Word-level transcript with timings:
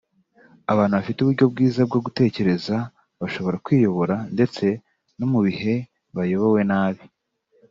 “Abantu 0.71 0.93
bafite 0.99 1.19
uburyo 1.19 1.45
bwiza 1.51 1.81
bwo 1.89 1.99
gutekereza 2.05 2.75
bashobora 3.21 3.61
kwiyobora 3.65 4.15
ndetse 4.35 4.65
no 5.17 5.25
mu 5.31 5.39
bihe 5.45 5.73
bayobowe 6.15 6.61
nabi” 6.71 7.03